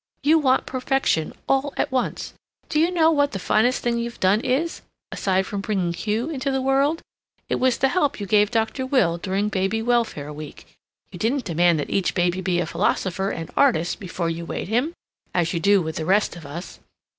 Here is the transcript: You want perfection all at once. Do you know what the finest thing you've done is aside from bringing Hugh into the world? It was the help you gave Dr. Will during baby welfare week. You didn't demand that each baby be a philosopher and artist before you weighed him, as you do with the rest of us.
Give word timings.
You 0.23 0.39
want 0.39 0.65
perfection 0.65 1.31
all 1.47 1.75
at 1.77 1.91
once. 1.91 2.33
Do 2.69 2.79
you 2.79 2.89
know 2.89 3.11
what 3.11 3.33
the 3.33 3.37
finest 3.37 3.83
thing 3.83 3.99
you've 3.99 4.19
done 4.19 4.39
is 4.41 4.81
aside 5.11 5.45
from 5.45 5.61
bringing 5.61 5.93
Hugh 5.93 6.27
into 6.31 6.49
the 6.49 6.59
world? 6.59 7.03
It 7.49 7.59
was 7.59 7.77
the 7.77 7.89
help 7.89 8.19
you 8.19 8.25
gave 8.25 8.49
Dr. 8.49 8.83
Will 8.83 9.19
during 9.19 9.49
baby 9.49 9.79
welfare 9.83 10.33
week. 10.33 10.65
You 11.11 11.19
didn't 11.19 11.45
demand 11.45 11.79
that 11.79 11.91
each 11.91 12.15
baby 12.15 12.41
be 12.41 12.59
a 12.59 12.65
philosopher 12.65 13.29
and 13.29 13.51
artist 13.55 13.99
before 13.99 14.31
you 14.31 14.43
weighed 14.43 14.69
him, 14.69 14.93
as 15.35 15.53
you 15.53 15.59
do 15.59 15.83
with 15.83 15.97
the 15.97 16.05
rest 16.05 16.35
of 16.35 16.47
us. 16.47 16.79